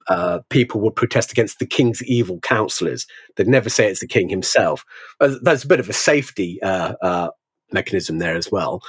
[0.08, 3.06] uh, people would protest against the king's evil counselors.
[3.36, 4.84] They'd never say it's the king himself.
[5.20, 7.30] Uh, there's a bit of a safety uh, uh,
[7.72, 8.82] mechanism there as well.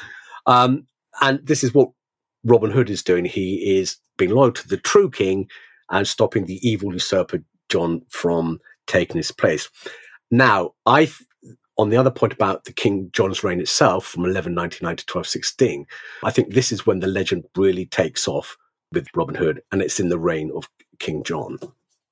[0.46, 0.86] Um,
[1.20, 1.90] and this is what
[2.44, 3.24] Robin Hood is doing.
[3.24, 5.48] He is being loyal to the true king
[5.90, 9.68] and stopping the evil usurper John from taking his place.
[10.30, 11.10] Now, I
[11.76, 15.87] on the other point about the King John's reign itself from 1199 to 1216,
[16.22, 18.56] I think this is when the legend really takes off
[18.92, 21.58] with Robin Hood, and it's in the reign of King John.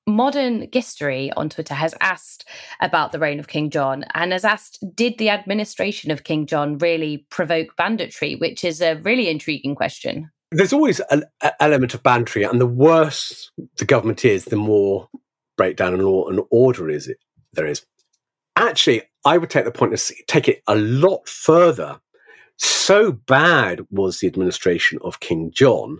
[0.05, 2.43] Modern Gistery on Twitter has asked
[2.81, 6.77] about the reign of King John and has asked, did the administration of King John
[6.77, 8.35] really provoke banditry?
[8.35, 10.29] Which is a really intriguing question.
[10.51, 11.23] There's always an
[11.61, 15.07] element of banditry, and the worse the government is, the more
[15.55, 17.17] breakdown in law and order is it
[17.53, 17.85] there is.
[18.55, 21.99] Actually, I would take the point to take it a lot further.
[22.57, 25.99] So bad was the administration of King John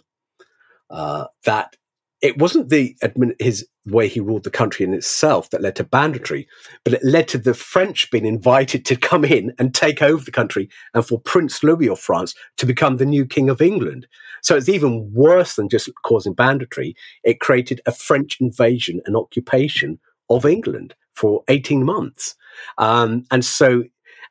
[0.90, 1.76] uh, that
[2.22, 5.84] it wasn't the admin, his way he ruled the country in itself that led to
[5.84, 6.48] banditry,
[6.86, 10.32] but it led to the French being invited to come in and take over the
[10.32, 14.08] country and for Prince Louis of France to become the new King of England.
[14.42, 16.96] So it's even worse than just causing banditry.
[17.24, 22.36] It created a French invasion and occupation of England for 18 months.
[22.78, 23.84] Um, and so,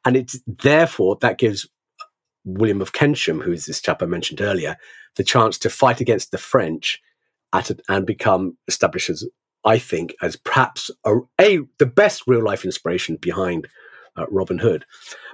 [0.04, 1.68] and it's therefore that gives
[2.44, 4.76] William of Kensham, who is this chap I mentioned earlier,
[5.16, 7.00] the chance to fight against the French
[7.54, 9.26] it and become established as,
[9.64, 13.68] I think, as perhaps a, a the best real life inspiration behind
[14.16, 14.84] uh, Robin Hood.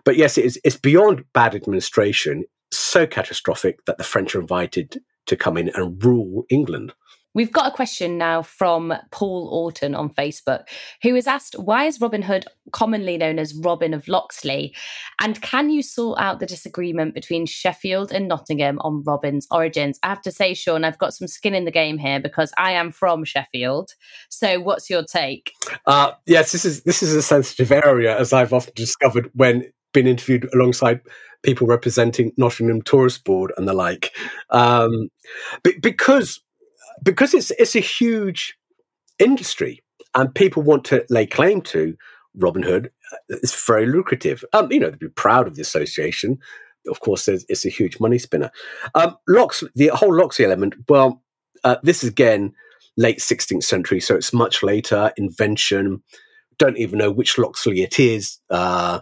[0.05, 5.01] But yes, it is, it's beyond bad administration, so catastrophic that the French are invited
[5.27, 6.93] to come in and rule England.
[7.35, 10.65] We've got a question now from Paul Orton on Facebook,
[11.03, 14.75] who has asked, Why is Robin Hood commonly known as Robin of Locksley?
[15.21, 19.99] And can you sort out the disagreement between Sheffield and Nottingham on Robin's origins?
[20.03, 22.73] I have to say, Sean, I've got some skin in the game here because I
[22.73, 23.95] am from Sheffield.
[24.29, 25.53] So what's your take?
[25.87, 30.07] Uh, yes, this is this is a sensitive area, as I've often discovered when being
[30.07, 31.01] interviewed alongside
[31.43, 34.15] people representing Nottingham Tourist Board and the like.
[34.51, 35.09] Um,
[35.81, 36.41] because
[37.03, 38.57] because it's it's a huge
[39.19, 39.83] industry
[40.15, 41.97] and people want to lay claim to
[42.35, 42.91] Robin Hood.
[43.13, 44.45] Uh, it's very lucrative.
[44.53, 46.39] Um, you know, to be proud of the association.
[46.87, 48.51] Of course, it's a huge money spinner.
[48.95, 50.75] Um, Locks, the whole Locksley element.
[50.89, 51.23] Well,
[51.65, 52.53] uh, this is again
[52.97, 55.13] late 16th century, so it's much later.
[55.17, 56.03] Invention.
[56.59, 58.39] Don't even know which Locksley it is.
[58.49, 59.01] Uh,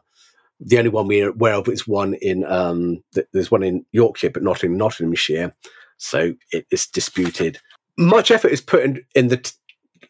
[0.58, 4.42] the only one we're aware of is one in um, there's one in Yorkshire, but
[4.42, 5.54] not in Nottinghamshire.
[5.98, 7.58] So it is disputed
[7.98, 9.52] much effort is put in, in the t-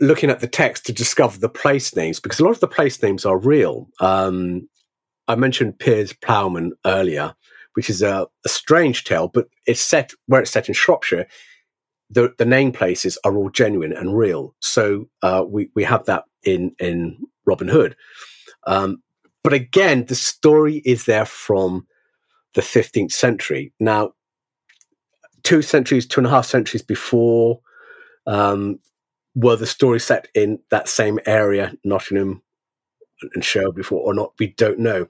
[0.01, 3.03] looking at the text to discover the place names because a lot of the place
[3.03, 3.89] names are real.
[4.01, 4.69] Um,
[5.29, 7.35] I mentioned Piers Plowman earlier,
[7.75, 11.27] which is a, a, strange tale, but it's set where it's set in Shropshire.
[12.11, 14.55] The, the name places are all genuine and real.
[14.61, 17.97] So uh, we we have that in in Robin Hood.
[18.67, 19.03] Um,
[19.43, 21.87] but again, the story is there from
[22.55, 23.73] the 15th century.
[23.79, 24.13] Now,
[25.43, 27.61] two centuries, two and a half centuries before
[28.27, 28.79] um,
[29.35, 32.43] were the story set in that same area, Nottingham
[33.35, 34.33] and Sherwood before or not?
[34.39, 35.07] We don't know.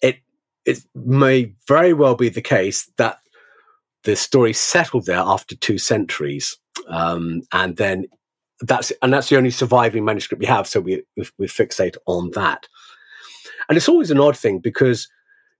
[0.00, 0.18] It
[0.64, 3.18] it may very well be the case that
[4.04, 6.56] the story settled there after two centuries,
[6.88, 8.06] um, and then
[8.60, 10.66] that's and that's the only surviving manuscript we have.
[10.66, 12.66] So we we, we fixate on that.
[13.68, 15.08] And it's always an odd thing because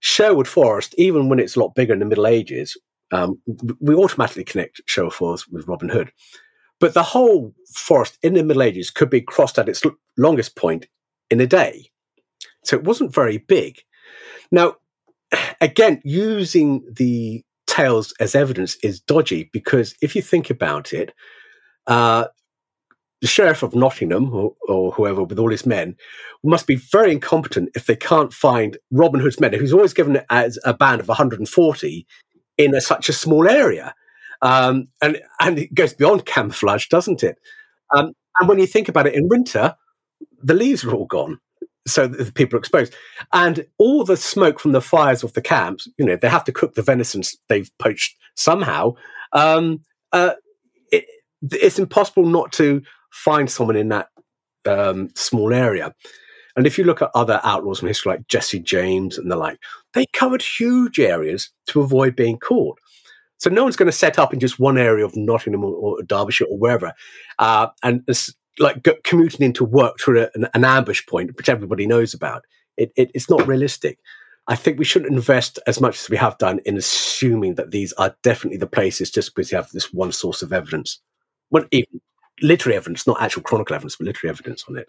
[0.00, 2.76] Sherwood Forest, even when it's a lot bigger in the Middle Ages,
[3.12, 3.40] um,
[3.80, 6.12] we automatically connect Sherwood Forest with Robin Hood.
[6.80, 9.82] But the whole forest in the Middle Ages could be crossed at its
[10.16, 10.86] longest point
[11.30, 11.90] in a day.
[12.64, 13.80] So it wasn't very big.
[14.50, 14.76] Now,
[15.60, 21.12] again, using the tales as evidence is dodgy because if you think about it,
[21.86, 22.26] uh,
[23.20, 25.96] the sheriff of Nottingham or, or, whoever with all his men
[26.42, 30.58] must be very incompetent if they can't find Robin Hood's men, who's always given as
[30.64, 32.06] a band of 140
[32.58, 33.94] in a, such a small area.
[34.44, 37.38] Um, and and it goes beyond camouflage, doesn't it?
[37.96, 39.74] Um, and when you think about it, in winter,
[40.42, 41.40] the leaves are all gone,
[41.86, 42.94] so the people are exposed,
[43.32, 45.88] and all the smoke from the fires of the camps.
[45.98, 48.92] You know, they have to cook the venison they've poached somehow.
[49.32, 49.80] Um,
[50.12, 50.34] uh,
[50.92, 51.06] it,
[51.50, 54.08] it's impossible not to find someone in that
[54.66, 55.94] um, small area.
[56.56, 59.58] And if you look at other outlaws from history, like Jesse James and the like,
[59.94, 62.78] they covered huge areas to avoid being caught.
[63.44, 66.46] So no one's going to set up in just one area of Nottingham or, Derbyshire
[66.46, 66.94] or wherever,
[67.38, 68.02] uh, and
[68.58, 72.46] like commuting into work through an, an, ambush point, which everybody knows about.
[72.78, 73.98] It, it, it's not realistic.
[74.48, 77.92] I think we shouldn't invest as much as we have done in assuming that these
[77.98, 81.02] are definitely the places just because you have this one source of evidence.
[81.50, 82.00] Well, even
[82.40, 84.88] literary evidence, not actual chronicle evidence, but literary evidence on it.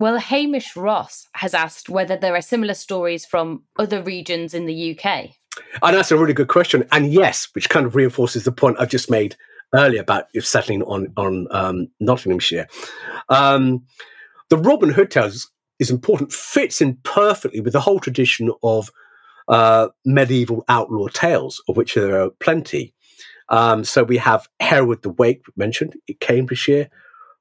[0.00, 4.98] Well, Hamish Ross has asked whether there are similar stories from other regions in the
[4.98, 5.36] UK.
[5.82, 6.86] And that's a really good question.
[6.92, 9.36] And yes, which kind of reinforces the point I've just made
[9.74, 12.68] earlier about settling on on um, Nottinghamshire.
[13.28, 13.84] Um,
[14.50, 18.90] the Robin Hood tales is important, fits in perfectly with the whole tradition of
[19.48, 22.94] uh, medieval outlaw tales, of which there are plenty.
[23.48, 26.88] Um, so we have Hereward the Wake mentioned in Cambridgeshire,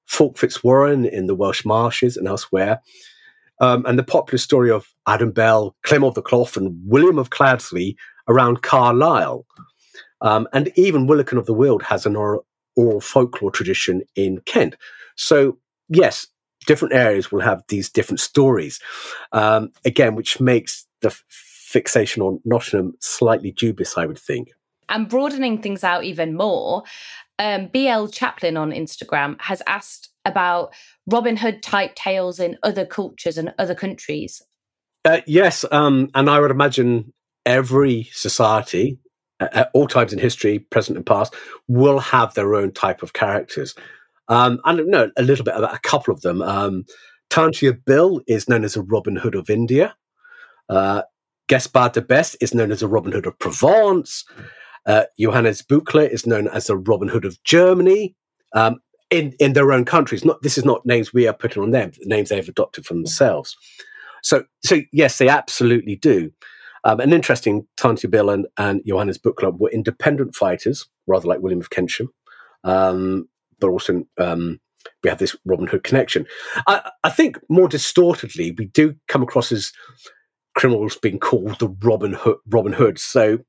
[0.06, 2.82] Fulk Fitzwarren in the Welsh Marches and elsewhere,
[3.64, 7.30] um, and the popular story of Adam Bell, Clim of the Clough, and William of
[7.30, 7.96] Cloudesley
[8.28, 9.46] around Carlisle.
[10.20, 12.46] Um, and even Willikin of the Weald has an oral,
[12.76, 14.76] oral folklore tradition in Kent.
[15.16, 15.58] So,
[15.88, 16.28] yes,
[16.66, 18.82] different areas will have these different stories.
[19.32, 24.50] Um, again, which makes the fixation on Nottingham slightly dubious, I would think.
[24.90, 26.84] And broadening things out even more,
[27.40, 30.74] um, BL Chaplin on Instagram has asked about
[31.08, 34.42] Robin Hood type tales in other cultures and other countries.
[35.06, 37.14] Uh, yes, um, and I would imagine
[37.46, 38.98] every society,
[39.40, 41.36] at all times in history, present and past,
[41.68, 43.76] will have their own type of characters.
[44.30, 46.42] Um, know a little bit about a couple of them.
[46.42, 46.86] Um,
[47.30, 49.96] Tantia Bhil is known as a Robin Hood of India.
[50.70, 51.02] Uh,
[51.50, 54.24] Gaspard de Besse is known as a Robin Hood of Provence.
[54.86, 58.16] Uh, Johannes Bückler is known as the Robin Hood of Germany.
[58.54, 58.80] Um,
[59.14, 60.26] in, in their own countries.
[60.26, 62.94] Not this is not names we are putting on them, the names they've adopted for
[62.94, 63.56] themselves.
[64.24, 66.32] So so yes, they absolutely do.
[66.86, 71.62] Um, an interesting Tantia Bhil and, and Johannes club were independent fighters, rather like William
[71.62, 72.10] of Kensham,
[72.66, 74.60] um, but also um,
[75.02, 76.26] we have this Robin Hood connection.
[76.68, 79.72] I, I, think more distortedly, we do come across as
[80.56, 82.38] criminals being called the Robin Hood.
[82.48, 83.02] Robin Hoods.
[83.02, 83.40] So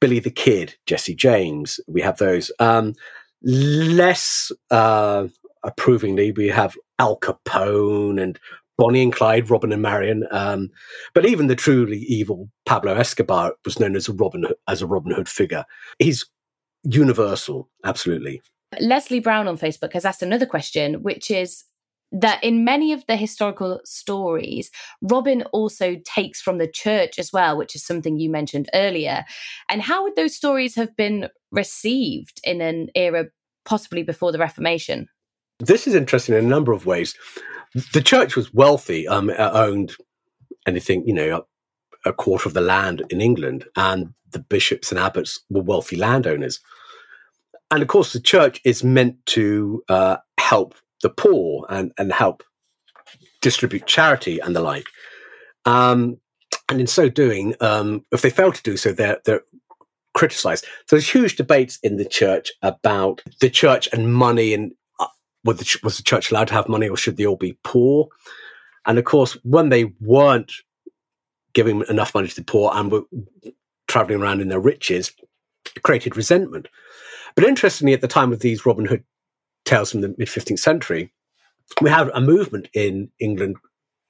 [0.00, 2.50] Billy the Kid, Jesse James, we have those.
[2.58, 2.94] Um,
[3.42, 5.28] less uh,
[5.62, 8.38] approvingly, we have Al Capone and
[8.76, 10.26] Bonnie and Clyde, Robin and Marion.
[10.30, 10.70] Um,
[11.14, 15.12] but even the truly evil Pablo Escobar was known as a Robin as a Robin
[15.12, 15.64] Hood figure.
[15.98, 16.26] He's
[16.82, 18.40] universal, absolutely.
[18.80, 21.64] Leslie Brown on Facebook has asked another question, which is
[22.12, 27.56] that in many of the historical stories, Robin also takes from the church as well,
[27.56, 29.24] which is something you mentioned earlier.
[29.68, 33.26] And how would those stories have been received in an era
[33.64, 35.08] possibly before the Reformation?
[35.60, 37.14] This is interesting in a number of ways.
[37.92, 39.94] The church was wealthy, um, owned
[40.66, 41.46] anything, you know,
[42.04, 46.60] a quarter of the land in England, and the bishops and abbots were wealthy landowners.
[47.70, 52.42] And of course, the church is meant to uh, help the poor and, and help
[53.40, 54.86] distribute charity and the like.
[55.64, 56.18] Um,
[56.68, 59.42] and in so doing, um, if they fail to do so, they're, they're
[60.14, 60.64] criticized.
[60.86, 65.06] So there's huge debates in the church about the church and money and uh,
[65.44, 68.08] was the, was the church allowed to have money or should they all be poor?
[68.86, 70.52] And of course, when they weren't
[71.52, 73.02] giving enough money to the poor and were
[73.88, 75.12] traveling around in their riches,
[75.82, 76.68] created resentment.
[77.34, 79.04] But interestingly, at the time of these Robin Hood
[79.64, 81.12] tales from the mid 15th century,
[81.80, 83.56] we have a movement in England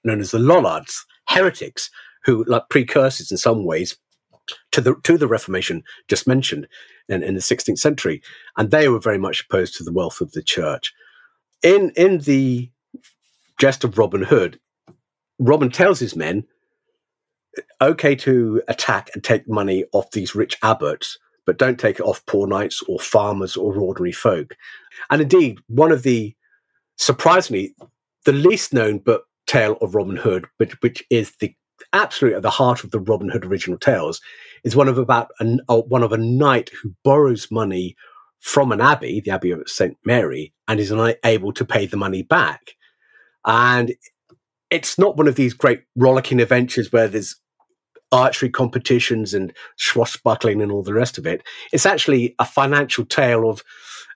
[0.05, 1.91] known as the Lollards, heretics,
[2.25, 3.97] who, like precursors in some ways
[4.73, 6.67] to the to the Reformation just mentioned
[7.09, 8.23] in, in the 16th century,
[8.57, 10.93] and they were very much opposed to the wealth of the church.
[11.63, 12.71] In in the
[13.59, 14.59] Gest of Robin Hood,
[15.39, 16.47] Robin tells his men,
[17.81, 22.24] "Okay to attack and take money off these rich abbots." But don't take it off
[22.26, 24.57] poor knights or farmers or ordinary folk.
[25.11, 26.34] And indeed, one of the
[26.97, 27.74] surprisingly
[28.24, 31.55] the least known but tale of Robin Hood, but which is the
[31.93, 34.20] absolutely at the heart of the Robin Hood original tales,
[34.64, 37.97] is one of about a, uh, one of a knight who borrows money
[38.41, 39.97] from an abbey, the Abbey of St.
[40.05, 42.72] Mary, and is unable to pay the money back.
[43.45, 43.93] And
[44.70, 47.36] it's not one of these great rollicking adventures where there's
[48.13, 51.43] archery competitions and swashbuckling and all the rest of it.
[51.73, 53.63] It's actually a financial tale of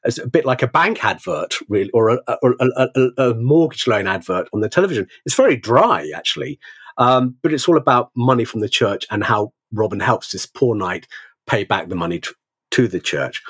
[0.05, 3.87] it's a bit like a bank advert, really, or a, or a, a, a mortgage
[3.87, 5.07] loan advert on the television.
[5.25, 6.59] It's very dry, actually.
[6.99, 10.75] Um, but it's all about money from the church and how Robin helps this poor
[10.75, 11.07] knight
[11.47, 13.41] pay back the money to, the church.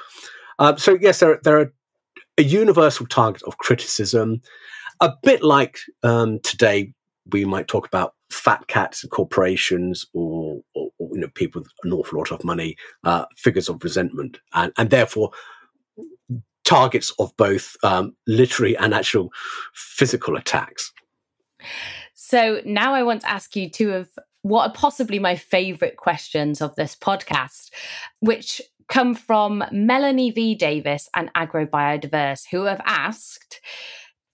[0.58, 1.72] Uh, so yes, there, there are
[2.36, 4.42] a universal target of criticism,
[5.00, 6.92] a bit like um, today
[7.32, 11.70] we might talk about fat cats and corporations or, or, or, you know people with
[11.84, 15.30] an awful lot of money, uh, figures of resentment, and, and therefore
[16.64, 19.30] targets of both um, literary and actual
[19.74, 20.92] physical attacks.
[22.14, 24.08] So now I want to ask you two of
[24.42, 27.70] what are possibly my favorite questions of this podcast,
[28.20, 30.54] which come from Melanie V.
[30.54, 33.60] Davis and Agrobiodiverse, who have asked,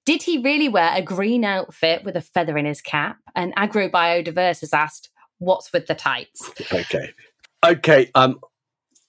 [0.06, 3.18] did he really wear a green outfit with a feather in his cap?
[3.34, 6.50] And Agrobiodiverse has asked, what's with the tights?
[6.72, 7.12] Okay.
[7.64, 8.10] Okay.
[8.14, 8.40] Um,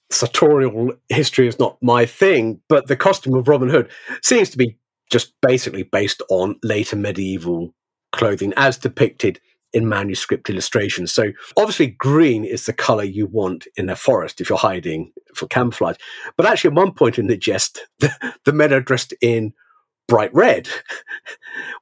[0.10, 3.90] sartorial history is not my thing, but the costume of Robin Hood
[4.22, 4.78] seems to be
[5.10, 7.74] just basically based on later medieval
[8.12, 9.40] clothing as depicted
[9.74, 11.14] in manuscript illustrations.
[11.14, 15.48] So obviously green is the color you want in a forest if you're hiding for
[15.48, 15.96] camouflage.
[16.36, 18.12] But actually at one point in the Gest, the,
[18.46, 19.54] the men are dressed in
[20.12, 20.68] bright red,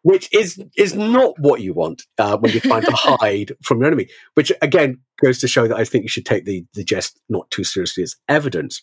[0.03, 3.88] which is is not what you want uh, when you're trying to hide from your
[3.88, 4.07] enemy.
[4.36, 7.49] Which again goes to show that I think you should take the the Gest not
[7.49, 8.82] too seriously as evidence.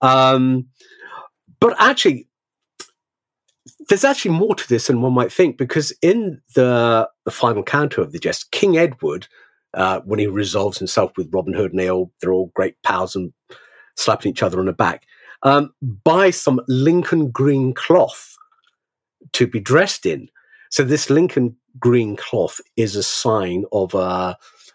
[0.00, 0.68] Um,
[1.58, 2.28] but actually,
[3.88, 8.00] there's actually more to this than one might think because in the the final counter
[8.00, 9.26] of the Gest, King Edward,
[9.74, 13.16] uh, when he resolves himself with Robin Hood, and they all they're all great pals
[13.16, 13.32] and
[13.96, 15.02] slapping each other on the back,
[15.42, 15.74] um,
[16.04, 18.36] buys some Lincoln green cloth
[19.32, 20.28] to be dressed in.
[20.70, 24.34] So this Lincoln green cloth is a sign of uh,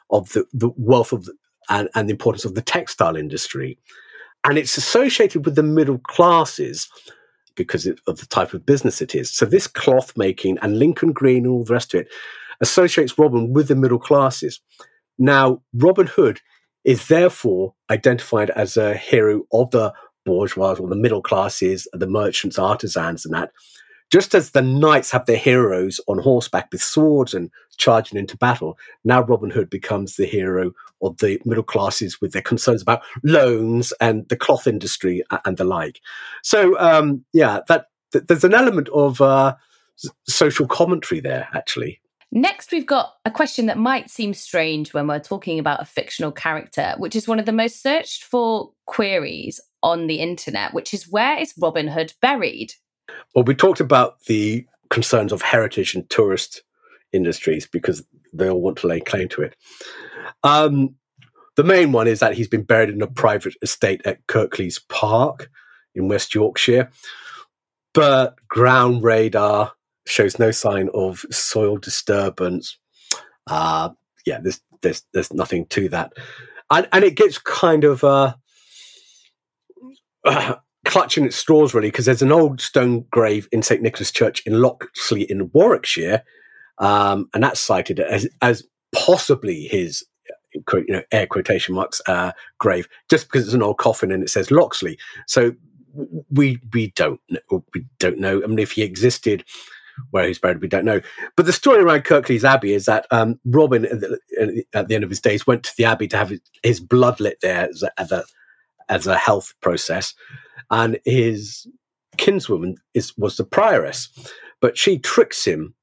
[0.10, 1.34] of the, the wealth of the,
[1.70, 3.78] and, and the importance of the textile industry,
[4.44, 6.89] and it's associated with the middle classes
[7.56, 9.32] because of the type of business it is.
[9.32, 12.08] So this cloth making and Lincoln green and all the rest of it
[12.62, 14.60] associates Robin with the middle classes.
[15.20, 16.41] Now Robin Hood
[16.84, 19.94] is therefore identified as a hero of the
[20.26, 23.52] bourgeois or the middle classes, the merchants, artisans, and that.
[24.14, 28.78] Just as the knights have their heroes on horseback with swords and charging into battle,
[29.03, 33.91] now Robin Hood becomes the hero of the middle classes with their concerns about loans
[33.99, 35.99] and the cloth industry and the like.
[36.43, 39.55] So, um, yeah, that, that, there's an element of uh,
[40.28, 41.99] social commentary there, actually.
[42.32, 46.32] Next, we've got a question that might seem strange when we're talking about a fictional
[46.32, 51.09] character, which is one of the most searched for queries on the internet, which is
[51.09, 52.76] where is Robin Hood buried?
[53.36, 56.64] Well, we talked about the concerns of heritage and tourist
[57.12, 59.56] industries because they all want to lay claim to it.
[60.43, 60.95] Um,
[61.56, 65.49] the main one is that he's been buried in a private estate at Kirklees Park
[65.93, 66.89] in West Yorkshire,
[67.93, 69.74] but ground radar
[70.06, 72.78] shows no sign of soil disturbance.
[73.47, 73.89] Uh,
[74.26, 76.14] yeah, there's there's there's nothing to that,
[76.72, 78.34] and and it gets kind of uh,
[80.94, 84.62] clutching at straws really because there's an old stone grave in St Nicholas Church in
[84.62, 86.22] Locksley in Warwickshire,
[86.78, 88.64] um, and that's cited as as
[88.94, 90.06] possibly his
[90.54, 94.30] you know air quotation marks uh, grave just because it's an old coffin and it
[94.30, 95.00] says Locksley.
[95.26, 95.56] So
[96.30, 98.44] we we don't know, we don't know.
[98.44, 99.44] I mean, if he existed.
[100.10, 101.02] Where he's buried, we don't know.
[101.38, 104.00] But the story around Kirklees Abbey is that um, Robin, at
[104.88, 107.38] the, end of his days, went to the abbey to have his, his blood lit
[107.44, 108.24] there as a, as a,
[108.89, 110.16] as a health process
[110.74, 111.67] and his
[112.17, 114.09] kinswoman is was the prioress,
[114.59, 115.76] but she tricks him,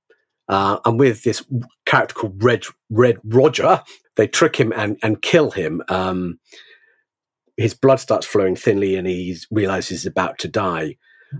[0.48, 1.44] uh, and with this
[1.86, 3.82] character called Red Red Roger,
[4.16, 5.82] they trick him and and kill him.
[5.88, 6.40] Um,
[7.56, 10.96] his blood starts flowing thinly, and he realizes he's about to die.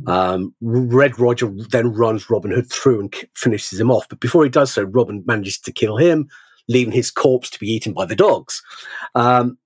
[0.07, 4.09] Um, Red Roger then runs Robin Hood through and finishes him off.
[4.09, 6.29] But before he does so, Robin manages to kill him,
[6.69, 8.63] leaving his corpse to be eaten by the dogs.
[9.17, 9.59] Um,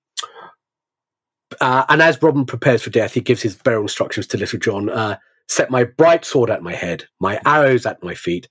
[1.60, 4.88] uh, and as Robin prepares for death, he gives his burial instructions to Little John:
[4.88, 5.16] uh,
[5.48, 8.48] "Set my bright sword at my head, my arrows at my feet,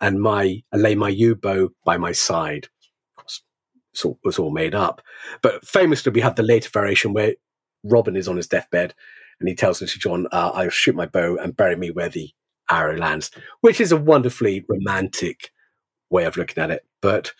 [0.00, 2.68] and my lay my yew bow by my side."
[3.16, 3.42] Of course,
[3.92, 5.02] it's all, it's all made up.
[5.42, 7.34] But famously, we have the later variation where
[7.84, 8.94] Robin is on his deathbed,
[9.40, 12.30] and he tells Little John, uh, "I'll shoot my bow and bury me where the
[12.70, 13.30] arrow lands,"
[13.60, 15.52] which is a wonderfully romantic
[16.10, 16.84] way of looking at it.
[17.02, 17.32] But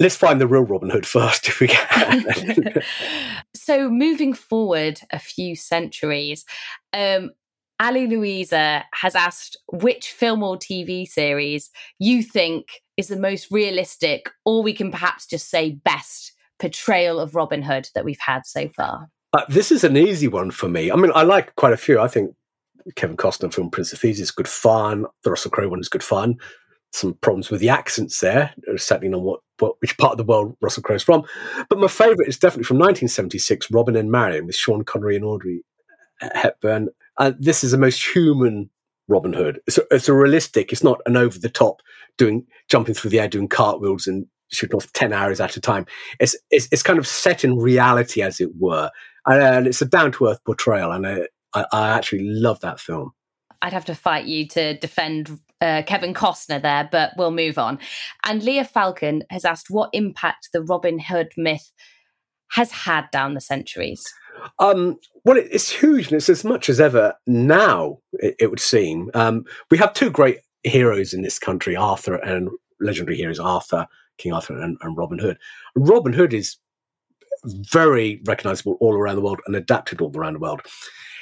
[0.00, 2.82] let's find the real Robin Hood first if we can.
[3.54, 6.44] so moving forward a few centuries,
[6.92, 7.30] um,
[7.78, 14.30] Ali Louisa has asked which film or TV series you think is the most realistic,
[14.46, 18.68] or we can perhaps just say best portrayal of Robin Hood that we've had so
[18.68, 19.10] far.
[19.34, 20.90] Uh, this is an easy one for me.
[20.90, 22.00] I mean, I like quite a few.
[22.00, 22.34] I think
[22.94, 25.04] Kevin Costner film Prince of Thieves is good fun.
[25.24, 26.38] The Russell Crowe one is good fun
[26.92, 30.24] some problems with the accents there, uh, depending on what, what which part of the
[30.24, 31.24] world Russell Crowe's from.
[31.68, 35.64] But my favourite is definitely from 1976, Robin and Marian with Sean Connery and Audrey
[36.20, 36.88] Hepburn.
[37.18, 38.70] And this is the most human
[39.08, 39.60] Robin Hood.
[39.66, 40.72] It's a, it's a realistic.
[40.72, 41.80] It's not an over the top
[42.18, 45.86] doing jumping through the air, doing cartwheels and shooting off ten hours at a time.
[46.20, 48.90] It's it's, it's kind of set in reality, as it were,
[49.26, 50.92] and, uh, it's a down to earth portrayal.
[50.92, 53.12] And I, I, I actually love that film.
[53.62, 57.78] I'd have to fight you to defend uh, Kevin Costner there, but we'll move on.
[58.24, 61.72] And Leah Falcon has asked what impact the Robin Hood myth
[62.52, 64.04] has had down the centuries.
[64.58, 67.98] Um, well, it's huge, and it's as much as ever now.
[68.14, 72.50] It, it would seem um, we have two great heroes in this country: Arthur and
[72.80, 73.86] legendary heroes Arthur,
[74.18, 75.38] King Arthur, and, and Robin Hood.
[75.74, 76.56] Robin Hood is
[77.44, 80.62] very recognizable all around the world and adapted all around the world.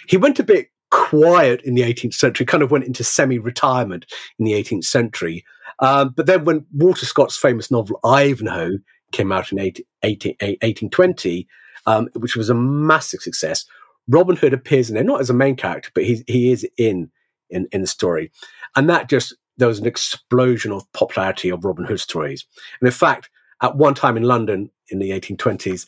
[0.08, 4.06] He went a bit quiet in the 18th century, kind of went into semi retirement
[4.38, 5.44] in the 18th century.
[5.80, 8.78] Um, but then when Walter Scott's famous novel Ivanhoe
[9.12, 11.48] came out in 18, 18, 1820,
[11.86, 13.64] um, which was a massive success,
[14.08, 17.10] Robin Hood appears in there, not as a main character, but he, he is in,
[17.50, 18.30] in, in the story.
[18.76, 22.44] And that just, there was an explosion of popularity of Robin Hood stories.
[22.80, 23.30] And in fact,
[23.62, 25.86] at one time in London in the 1820s,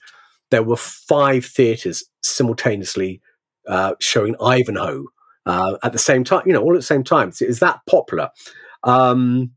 [0.50, 3.20] there were five theatres simultaneously
[3.66, 5.06] uh, showing Ivanhoe
[5.46, 7.32] uh, at the same time, you know, all at the same time.
[7.40, 8.30] Is that popular?
[8.84, 9.52] Um,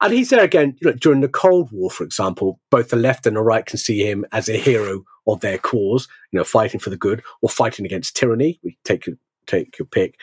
[0.00, 2.60] and he's there again you know, during the Cold War, for example.
[2.70, 6.08] Both the left and the right can see him as a hero of their cause,
[6.30, 8.60] you know, fighting for the good or fighting against tyranny.
[8.62, 10.18] We take your take your pick.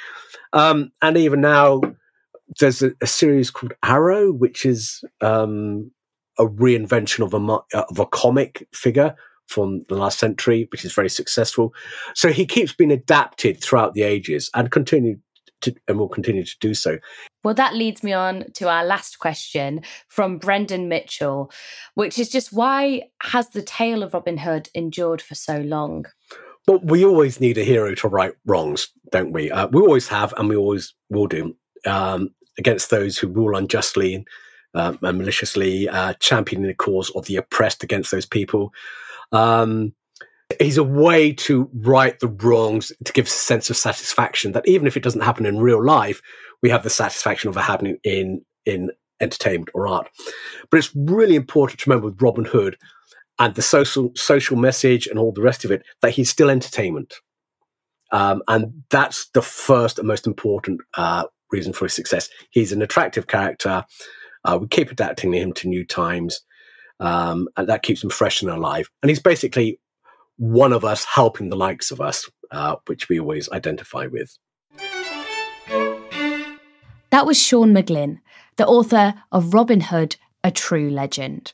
[0.54, 1.82] Um, and even now,
[2.60, 5.92] there's a, a, series called Arrow, which is um,
[6.38, 9.16] a reinvention of a of a comic figure
[9.52, 11.74] from the last century, which is very successful.
[12.16, 15.18] So he keeps being adapted throughout the ages and continue
[15.62, 16.98] to, and will continue to do so.
[17.44, 21.52] Well, that leads me on to our last question from Brendan Mitchell,
[21.96, 26.06] which is just why has the tale of Robin Hood endured for so long?
[26.68, 29.50] Well, we always need a hero to right wrongs, don't we?
[29.50, 32.30] Uh, we always have, and we always will do um,
[32.60, 34.24] against those who rule unjustly
[34.76, 38.72] uh, and maliciously, uh, championing the cause of the oppressed against those people.
[39.32, 39.94] Um,
[40.60, 44.88] he's a way to right the wrongs to give a sense of satisfaction that even
[44.88, 46.22] if it doesn't happen in real life,
[46.62, 50.10] we have the satisfaction of it happening in in entertainment or art.
[50.70, 52.78] But it's really important to remember with Robin Hood
[53.40, 57.16] and the social social message and all the rest of it that he's still entertainment,
[58.12, 62.30] um, and that's the first and most important uh, reason for his success.
[62.52, 63.86] He's an attractive character.
[64.44, 66.42] Uh, we keep adapting him to new times.
[67.02, 68.90] Um, and that keeps him fresh and alive.
[69.02, 69.80] And he's basically
[70.38, 74.38] one of us helping the likes of us, uh, which we always identify with.
[77.10, 78.20] That was Sean McGlynn,
[78.56, 81.54] the author of Robin Hood, A True Legend.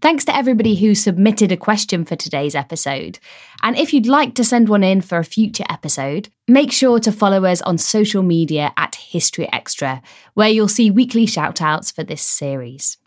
[0.00, 3.18] Thanks to everybody who submitted a question for today's episode.
[3.62, 7.10] And if you'd like to send one in for a future episode, make sure to
[7.10, 10.02] follow us on social media at History Extra,
[10.34, 12.98] where you'll see weekly shoutouts for this series.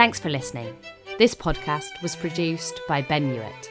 [0.00, 0.74] Thanks for listening.
[1.18, 3.70] This podcast was produced by Ben Hewitt.